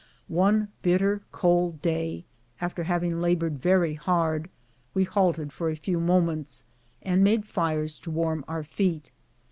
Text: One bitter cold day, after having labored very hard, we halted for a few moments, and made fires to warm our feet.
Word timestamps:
One 0.29 0.69
bitter 0.81 1.21
cold 1.31 1.79
day, 1.79 2.25
after 2.59 2.85
having 2.85 3.21
labored 3.21 3.61
very 3.61 3.93
hard, 3.93 4.49
we 4.95 5.03
halted 5.03 5.53
for 5.53 5.69
a 5.69 5.75
few 5.75 5.99
moments, 5.99 6.65
and 7.03 7.23
made 7.23 7.45
fires 7.45 7.99
to 7.99 8.09
warm 8.09 8.43
our 8.47 8.63
feet. 8.63 9.11